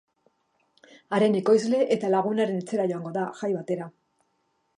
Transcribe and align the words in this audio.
Haren 1.17 1.37
ekoizle 1.41 1.81
eta 1.99 2.09
lagunaren 2.15 2.59
etxera 2.63 2.89
joango 2.93 3.15
da, 3.19 3.27
jai 3.43 3.53
batera. 3.61 3.93